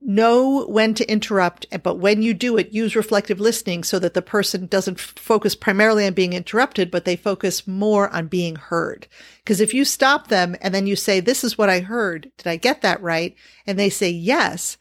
know 0.00 0.64
when 0.66 0.94
to 0.94 1.10
interrupt, 1.10 1.66
but 1.82 1.96
when 1.96 2.22
you 2.22 2.32
do 2.32 2.56
it, 2.56 2.72
use 2.72 2.94
reflective 2.94 3.40
listening 3.40 3.82
so 3.82 3.98
that 3.98 4.14
the 4.14 4.22
person 4.22 4.66
doesn't 4.66 4.98
f- 4.98 5.14
focus 5.16 5.54
primarily 5.54 6.06
on 6.06 6.12
being 6.12 6.32
interrupted, 6.32 6.90
but 6.90 7.04
they 7.04 7.16
focus 7.16 7.66
more 7.66 8.08
on 8.14 8.28
being 8.28 8.56
heard. 8.56 9.08
Because 9.38 9.60
if 9.60 9.74
you 9.74 9.84
stop 9.84 10.28
them 10.28 10.56
and 10.60 10.72
then 10.72 10.86
you 10.86 10.94
say, 10.94 11.20
this 11.20 11.42
is 11.42 11.58
what 11.58 11.68
I 11.68 11.80
heard. 11.80 12.30
Did 12.36 12.46
I 12.46 12.56
get 12.56 12.82
that 12.82 13.02
right? 13.02 13.34
And 13.66 13.78
they 13.78 13.90
say 13.90 14.08
yes, 14.08 14.76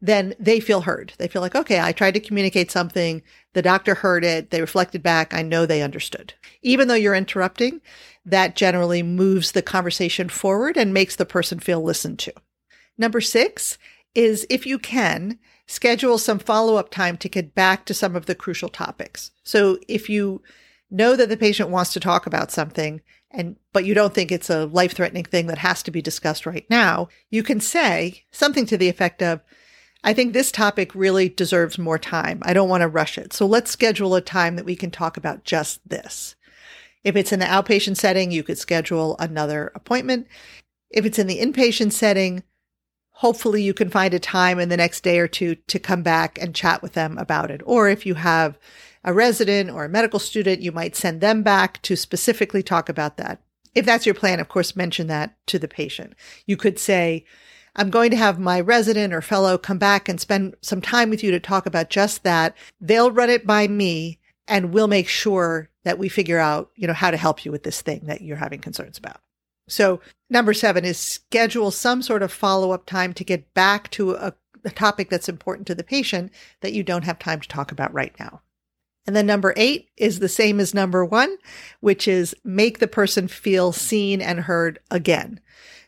then 0.00 0.34
they 0.38 0.60
feel 0.60 0.82
heard. 0.82 1.14
They 1.18 1.28
feel 1.28 1.42
like, 1.42 1.54
okay, 1.54 1.80
I 1.80 1.92
tried 1.92 2.14
to 2.14 2.20
communicate 2.20 2.70
something. 2.70 3.22
The 3.54 3.62
doctor 3.62 3.96
heard 3.96 4.24
it. 4.24 4.50
They 4.50 4.60
reflected 4.60 5.02
back. 5.02 5.32
I 5.32 5.42
know 5.42 5.66
they 5.66 5.82
understood. 5.82 6.34
Even 6.62 6.88
though 6.88 6.94
you're 6.94 7.14
interrupting, 7.14 7.80
that 8.24 8.54
generally 8.54 9.02
moves 9.02 9.52
the 9.52 9.62
conversation 9.62 10.28
forward 10.28 10.76
and 10.76 10.92
makes 10.92 11.16
the 11.16 11.24
person 11.24 11.58
feel 11.58 11.82
listened 11.82 12.18
to. 12.20 12.34
Number 12.98 13.20
six, 13.20 13.78
is 14.14 14.46
if 14.50 14.66
you 14.66 14.78
can, 14.78 15.38
schedule 15.66 16.18
some 16.18 16.38
follow 16.38 16.76
up 16.76 16.90
time 16.90 17.16
to 17.18 17.28
get 17.28 17.54
back 17.54 17.84
to 17.84 17.94
some 17.94 18.16
of 18.16 18.26
the 18.26 18.34
crucial 18.34 18.68
topics. 18.68 19.30
So 19.42 19.78
if 19.86 20.08
you 20.08 20.42
know 20.90 21.14
that 21.16 21.28
the 21.28 21.36
patient 21.36 21.68
wants 21.68 21.92
to 21.92 22.00
talk 22.00 22.26
about 22.26 22.50
something 22.50 23.02
and 23.30 23.56
but 23.74 23.84
you 23.84 23.92
don't 23.92 24.14
think 24.14 24.32
it's 24.32 24.48
a 24.48 24.64
life 24.64 24.94
threatening 24.94 25.24
thing 25.24 25.46
that 25.48 25.58
has 25.58 25.82
to 25.82 25.90
be 25.90 26.00
discussed 26.00 26.46
right 26.46 26.66
now, 26.70 27.08
you 27.30 27.42
can 27.42 27.60
say 27.60 28.24
something 28.30 28.64
to 28.66 28.78
the 28.78 28.88
effect 28.88 29.22
of 29.22 29.40
I 30.04 30.14
think 30.14 30.32
this 30.32 30.52
topic 30.52 30.94
really 30.94 31.28
deserves 31.28 31.76
more 31.76 31.98
time. 31.98 32.40
I 32.42 32.52
don't 32.52 32.68
want 32.68 32.82
to 32.82 32.88
rush 32.88 33.18
it. 33.18 33.32
So 33.32 33.46
let's 33.46 33.70
schedule 33.70 34.14
a 34.14 34.20
time 34.20 34.56
that 34.56 34.64
we 34.64 34.76
can 34.76 34.90
talk 34.90 35.16
about 35.16 35.44
just 35.44 35.86
this. 35.88 36.36
If 37.04 37.16
it's 37.16 37.32
in 37.32 37.40
the 37.40 37.46
outpatient 37.46 37.96
setting, 37.96 38.30
you 38.30 38.42
could 38.42 38.58
schedule 38.58 39.16
another 39.18 39.72
appointment. 39.74 40.26
If 40.90 41.04
it's 41.04 41.18
in 41.18 41.26
the 41.26 41.40
inpatient 41.40 41.92
setting, 41.92 42.42
hopefully 43.18 43.60
you 43.60 43.74
can 43.74 43.90
find 43.90 44.14
a 44.14 44.18
time 44.20 44.60
in 44.60 44.68
the 44.68 44.76
next 44.76 45.00
day 45.00 45.18
or 45.18 45.26
two 45.26 45.56
to 45.66 45.76
come 45.80 46.04
back 46.04 46.38
and 46.40 46.54
chat 46.54 46.80
with 46.82 46.92
them 46.92 47.18
about 47.18 47.50
it. 47.50 47.60
Or 47.64 47.88
if 47.88 48.06
you 48.06 48.14
have 48.14 48.56
a 49.02 49.12
resident 49.12 49.70
or 49.70 49.84
a 49.84 49.88
medical 49.88 50.20
student, 50.20 50.62
you 50.62 50.70
might 50.70 50.94
send 50.94 51.20
them 51.20 51.42
back 51.42 51.82
to 51.82 51.96
specifically 51.96 52.62
talk 52.62 52.88
about 52.88 53.16
that. 53.16 53.42
If 53.74 53.84
that's 53.84 54.06
your 54.06 54.14
plan, 54.14 54.38
of 54.38 54.48
course, 54.48 54.76
mention 54.76 55.08
that 55.08 55.36
to 55.48 55.58
the 55.58 55.66
patient. 55.66 56.14
You 56.46 56.56
could 56.56 56.78
say, 56.78 57.24
I'm 57.74 57.90
going 57.90 58.12
to 58.12 58.16
have 58.16 58.38
my 58.38 58.60
resident 58.60 59.12
or 59.12 59.20
fellow 59.20 59.58
come 59.58 59.78
back 59.78 60.08
and 60.08 60.20
spend 60.20 60.54
some 60.62 60.80
time 60.80 61.10
with 61.10 61.24
you 61.24 61.32
to 61.32 61.40
talk 61.40 61.66
about 61.66 61.90
just 61.90 62.22
that. 62.22 62.56
They'll 62.80 63.10
run 63.10 63.30
it 63.30 63.44
by 63.44 63.66
me 63.66 64.20
and 64.46 64.72
we'll 64.72 64.86
make 64.86 65.08
sure 65.08 65.70
that 65.82 65.98
we 65.98 66.08
figure 66.08 66.38
out, 66.38 66.70
you 66.76 66.86
know, 66.86 66.92
how 66.92 67.10
to 67.10 67.16
help 67.16 67.44
you 67.44 67.50
with 67.50 67.64
this 67.64 67.82
thing 67.82 68.02
that 68.04 68.20
you're 68.20 68.36
having 68.36 68.60
concerns 68.60 68.96
about. 68.96 69.20
So 69.68 70.00
number 70.28 70.52
seven 70.52 70.84
is 70.84 70.98
schedule 70.98 71.70
some 71.70 72.02
sort 72.02 72.22
of 72.22 72.32
follow 72.32 72.72
up 72.72 72.86
time 72.86 73.12
to 73.14 73.24
get 73.24 73.54
back 73.54 73.90
to 73.92 74.12
a, 74.12 74.34
a, 74.64 74.70
topic 74.70 75.08
that's 75.10 75.28
important 75.28 75.66
to 75.68 75.74
the 75.74 75.84
patient 75.84 76.32
that 76.60 76.72
you 76.72 76.82
don't 76.82 77.04
have 77.04 77.18
time 77.18 77.40
to 77.40 77.48
talk 77.48 77.70
about 77.70 77.92
right 77.92 78.14
now. 78.18 78.42
And 79.06 79.16
then 79.16 79.26
number 79.26 79.54
eight 79.56 79.88
is 79.96 80.18
the 80.18 80.28
same 80.28 80.60
as 80.60 80.74
number 80.74 81.04
one, 81.04 81.38
which 81.80 82.06
is 82.06 82.34
make 82.44 82.78
the 82.78 82.86
person 82.86 83.26
feel 83.26 83.72
seen 83.72 84.20
and 84.20 84.40
heard 84.40 84.80
again. 84.90 85.40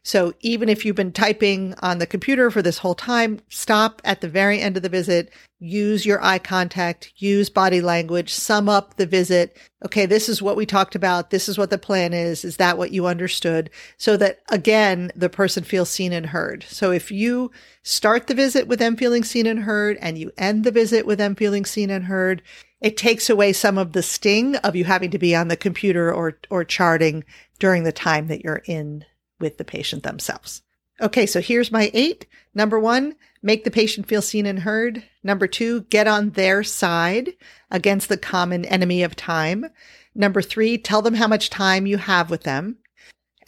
So 0.02 0.32
even 0.40 0.70
if 0.70 0.84
you've 0.84 0.96
been 0.96 1.12
typing 1.12 1.74
on 1.82 1.98
the 1.98 2.06
computer 2.06 2.50
for 2.50 2.62
this 2.62 2.78
whole 2.78 2.94
time, 2.94 3.40
stop 3.50 4.00
at 4.02 4.22
the 4.22 4.28
very 4.28 4.58
end 4.58 4.78
of 4.78 4.82
the 4.82 4.88
visit, 4.88 5.30
use 5.58 6.06
your 6.06 6.24
eye 6.24 6.38
contact, 6.38 7.12
use 7.16 7.50
body 7.50 7.82
language, 7.82 8.32
sum 8.32 8.66
up 8.66 8.96
the 8.96 9.04
visit. 9.04 9.58
Okay, 9.84 10.06
this 10.06 10.26
is 10.26 10.40
what 10.40 10.56
we 10.56 10.64
talked 10.64 10.94
about. 10.94 11.28
This 11.28 11.50
is 11.50 11.58
what 11.58 11.68
the 11.68 11.76
plan 11.76 12.14
is. 12.14 12.46
Is 12.46 12.56
that 12.56 12.78
what 12.78 12.92
you 12.92 13.06
understood? 13.06 13.68
So 13.98 14.16
that 14.16 14.40
again, 14.48 15.12
the 15.14 15.28
person 15.28 15.64
feels 15.64 15.90
seen 15.90 16.14
and 16.14 16.26
heard. 16.26 16.64
So 16.66 16.92
if 16.92 17.10
you 17.10 17.50
start 17.82 18.26
the 18.26 18.34
visit 18.34 18.66
with 18.66 18.78
them 18.78 18.96
feeling 18.96 19.22
seen 19.22 19.46
and 19.46 19.60
heard 19.60 19.98
and 20.00 20.16
you 20.16 20.32
end 20.38 20.64
the 20.64 20.72
visit 20.72 21.04
with 21.04 21.18
them 21.18 21.34
feeling 21.34 21.66
seen 21.66 21.90
and 21.90 22.06
heard, 22.06 22.40
it 22.80 22.96
takes 22.96 23.28
away 23.28 23.52
some 23.52 23.76
of 23.76 23.92
the 23.92 24.02
sting 24.02 24.56
of 24.56 24.74
you 24.74 24.84
having 24.84 25.10
to 25.10 25.18
be 25.18 25.36
on 25.36 25.48
the 25.48 25.56
computer 25.58 26.10
or, 26.10 26.38
or 26.48 26.64
charting 26.64 27.22
during 27.58 27.82
the 27.82 27.92
time 27.92 28.28
that 28.28 28.42
you're 28.42 28.62
in 28.64 29.04
with 29.40 29.58
the 29.58 29.64
patient 29.64 30.02
themselves. 30.02 30.62
Okay, 31.00 31.26
so 31.26 31.40
here's 31.40 31.72
my 31.72 31.90
eight. 31.94 32.26
Number 32.54 32.78
one, 32.78 33.14
make 33.42 33.64
the 33.64 33.70
patient 33.70 34.06
feel 34.06 34.20
seen 34.20 34.44
and 34.44 34.60
heard. 34.60 35.02
Number 35.22 35.46
two, 35.46 35.82
get 35.82 36.06
on 36.06 36.30
their 36.30 36.62
side 36.62 37.30
against 37.70 38.08
the 38.08 38.18
common 38.18 38.64
enemy 38.66 39.02
of 39.02 39.16
time. 39.16 39.66
Number 40.14 40.42
three, 40.42 40.76
tell 40.76 41.00
them 41.00 41.14
how 41.14 41.26
much 41.26 41.48
time 41.48 41.86
you 41.86 41.96
have 41.96 42.30
with 42.30 42.42
them. 42.42 42.76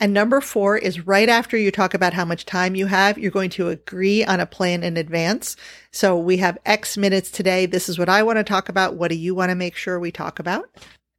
And 0.00 0.14
number 0.14 0.40
four 0.40 0.78
is 0.78 1.06
right 1.06 1.28
after 1.28 1.56
you 1.56 1.70
talk 1.70 1.94
about 1.94 2.14
how 2.14 2.24
much 2.24 2.46
time 2.46 2.74
you 2.74 2.86
have, 2.86 3.18
you're 3.18 3.30
going 3.30 3.50
to 3.50 3.68
agree 3.68 4.24
on 4.24 4.40
a 4.40 4.46
plan 4.46 4.82
in 4.82 4.96
advance. 4.96 5.54
So 5.90 6.16
we 6.18 6.38
have 6.38 6.58
X 6.64 6.96
minutes 6.96 7.30
today. 7.30 7.66
This 7.66 7.88
is 7.88 7.98
what 7.98 8.08
I 8.08 8.22
want 8.22 8.38
to 8.38 8.44
talk 8.44 8.68
about. 8.68 8.96
What 8.96 9.08
do 9.08 9.16
you 9.16 9.34
want 9.34 9.50
to 9.50 9.54
make 9.54 9.76
sure 9.76 10.00
we 10.00 10.10
talk 10.10 10.38
about? 10.38 10.64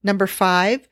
Number 0.03 0.27
five, 0.27 0.89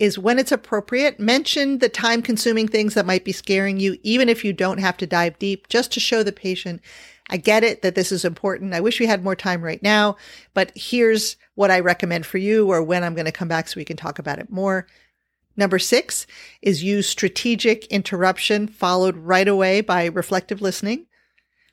is 0.00 0.18
when 0.18 0.38
it's 0.38 0.50
appropriate, 0.50 1.20
mention 1.20 1.78
the 1.78 1.88
time 1.88 2.22
consuming 2.22 2.66
things 2.66 2.94
that 2.94 3.06
might 3.06 3.24
be 3.24 3.32
scaring 3.32 3.78
you, 3.78 3.98
even 4.02 4.30
if 4.30 4.44
you 4.44 4.52
don't 4.52 4.78
have 4.78 4.96
to 4.96 5.06
dive 5.06 5.38
deep, 5.38 5.68
just 5.68 5.92
to 5.92 6.00
show 6.00 6.22
the 6.22 6.32
patient, 6.32 6.80
I 7.28 7.36
get 7.36 7.62
it 7.62 7.82
that 7.82 7.94
this 7.94 8.10
is 8.10 8.24
important. 8.24 8.72
I 8.72 8.80
wish 8.80 8.98
we 8.98 9.06
had 9.06 9.22
more 9.22 9.36
time 9.36 9.62
right 9.62 9.82
now, 9.82 10.16
but 10.54 10.72
here's 10.74 11.36
what 11.54 11.70
I 11.70 11.80
recommend 11.80 12.24
for 12.24 12.38
you 12.38 12.66
or 12.66 12.82
when 12.82 13.04
I'm 13.04 13.14
going 13.14 13.26
to 13.26 13.32
come 13.32 13.46
back 13.46 13.68
so 13.68 13.78
we 13.78 13.84
can 13.84 13.98
talk 13.98 14.18
about 14.18 14.38
it 14.38 14.50
more. 14.50 14.86
Number 15.54 15.78
six 15.78 16.26
is 16.62 16.82
use 16.82 17.06
strategic 17.06 17.84
interruption 17.88 18.68
followed 18.68 19.16
right 19.16 19.46
away 19.46 19.82
by 19.82 20.06
reflective 20.06 20.62
listening. 20.62 21.06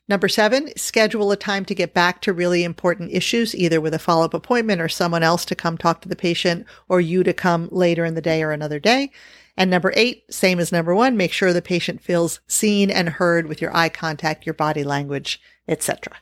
Number 0.09 0.29
seven, 0.29 0.69
schedule 0.77 1.31
a 1.31 1.35
time 1.35 1.65
to 1.65 1.75
get 1.75 1.93
back 1.93 2.21
to 2.21 2.31
really 2.31 2.63
important 2.63 3.11
issues, 3.11 3.53
either 3.53 3.81
with 3.81 3.93
a 3.93 3.99
follow 3.99 4.23
up 4.23 4.33
appointment 4.33 4.79
or 4.79 4.87
someone 4.87 5.23
else 5.23 5.43
to 5.45 5.55
come 5.55 5.77
talk 5.77 6.01
to 6.01 6.09
the 6.09 6.15
patient 6.15 6.65
or 6.87 7.01
you 7.01 7.23
to 7.23 7.33
come 7.33 7.67
later 7.71 8.05
in 8.05 8.15
the 8.15 8.21
day 8.21 8.41
or 8.41 8.51
another 8.51 8.79
day. 8.79 9.11
And 9.57 9.69
number 9.69 9.91
eight, 9.95 10.23
same 10.33 10.59
as 10.59 10.71
number 10.71 10.95
one, 10.95 11.17
make 11.17 11.33
sure 11.33 11.51
the 11.51 11.61
patient 11.61 12.01
feels 12.01 12.39
seen 12.47 12.89
and 12.89 13.09
heard 13.09 13.47
with 13.47 13.59
your 13.59 13.75
eye 13.75 13.89
contact, 13.89 14.45
your 14.45 14.53
body 14.53 14.83
language, 14.83 15.41
etc. 15.67 16.13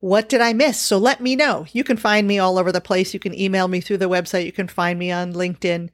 What 0.00 0.28
did 0.28 0.40
I 0.40 0.52
miss? 0.52 0.80
So 0.80 0.98
let 0.98 1.20
me 1.20 1.36
know. 1.36 1.66
You 1.70 1.84
can 1.84 1.96
find 1.96 2.26
me 2.26 2.40
all 2.40 2.58
over 2.58 2.72
the 2.72 2.80
place. 2.80 3.14
You 3.14 3.20
can 3.20 3.38
email 3.38 3.68
me 3.68 3.80
through 3.80 3.98
the 3.98 4.08
website. 4.08 4.46
You 4.46 4.52
can 4.52 4.66
find 4.66 4.98
me 4.98 5.12
on 5.12 5.32
LinkedIn. 5.32 5.90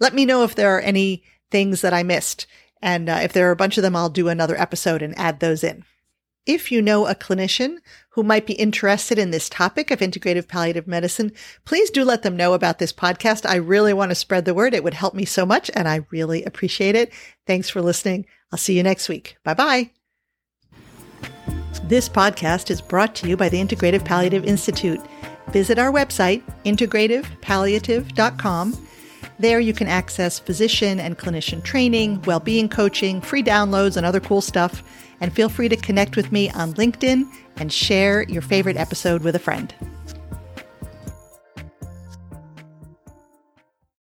Let 0.00 0.12
me 0.12 0.24
know 0.24 0.42
if 0.42 0.56
there 0.56 0.76
are 0.76 0.80
any 0.80 1.22
things 1.52 1.82
that 1.82 1.94
I 1.94 2.02
missed. 2.02 2.48
And 2.82 3.08
uh, 3.08 3.20
if 3.22 3.32
there 3.32 3.48
are 3.48 3.52
a 3.52 3.56
bunch 3.56 3.78
of 3.78 3.82
them, 3.82 3.94
I'll 3.94 4.08
do 4.08 4.26
another 4.28 4.60
episode 4.60 5.02
and 5.02 5.16
add 5.16 5.38
those 5.38 5.62
in. 5.62 5.84
If 6.46 6.70
you 6.70 6.82
know 6.82 7.06
a 7.06 7.14
clinician 7.14 7.78
who 8.10 8.22
might 8.22 8.46
be 8.46 8.52
interested 8.52 9.18
in 9.18 9.30
this 9.30 9.48
topic 9.48 9.90
of 9.90 10.00
integrative 10.00 10.46
palliative 10.46 10.86
medicine, 10.86 11.32
please 11.64 11.88
do 11.88 12.04
let 12.04 12.22
them 12.22 12.36
know 12.36 12.52
about 12.52 12.78
this 12.78 12.92
podcast. 12.92 13.48
I 13.48 13.54
really 13.54 13.94
want 13.94 14.10
to 14.10 14.14
spread 14.14 14.44
the 14.44 14.52
word. 14.52 14.74
It 14.74 14.84
would 14.84 14.92
help 14.92 15.14
me 15.14 15.24
so 15.24 15.46
much 15.46 15.70
and 15.74 15.88
I 15.88 16.04
really 16.10 16.44
appreciate 16.44 16.96
it. 16.96 17.10
Thanks 17.46 17.70
for 17.70 17.80
listening. 17.80 18.26
I'll 18.52 18.58
see 18.58 18.76
you 18.76 18.82
next 18.82 19.08
week. 19.08 19.38
Bye 19.42 19.54
bye. 19.54 19.90
This 21.84 22.10
podcast 22.10 22.70
is 22.70 22.82
brought 22.82 23.14
to 23.16 23.28
you 23.28 23.38
by 23.38 23.48
the 23.48 23.58
Integrative 23.58 24.04
Palliative 24.04 24.44
Institute. 24.44 25.00
Visit 25.48 25.78
our 25.78 25.90
website, 25.90 26.42
integrativepalliative.com. 26.64 28.86
There 29.38 29.60
you 29.60 29.72
can 29.72 29.88
access 29.88 30.38
physician 30.38 31.00
and 31.00 31.18
clinician 31.18 31.62
training, 31.62 32.22
well-being 32.22 32.68
coaching, 32.68 33.20
free 33.20 33.42
downloads, 33.42 33.96
and 33.96 34.06
other 34.06 34.20
cool 34.20 34.40
stuff. 34.40 34.82
And 35.24 35.32
feel 35.32 35.48
free 35.48 35.70
to 35.70 35.76
connect 35.76 36.16
with 36.16 36.32
me 36.32 36.50
on 36.50 36.74
LinkedIn 36.74 37.26
and 37.56 37.72
share 37.72 38.24
your 38.24 38.42
favorite 38.42 38.76
episode 38.76 39.22
with 39.22 39.34
a 39.34 39.38
friend. 39.38 39.74